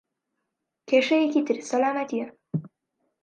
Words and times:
کێشەیەکی 0.87 1.41
تر 1.47 1.57
سەلامەتییە. 1.69 2.27